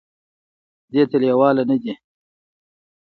[0.91, 1.93] دې ته لېواله نه دي،